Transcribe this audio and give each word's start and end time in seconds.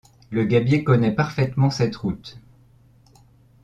Le 0.31 0.45
gabier 0.45 0.83
connaissait 0.83 1.13
parfaitement 1.13 1.69
cette 1.69 1.95
route. 1.95 2.39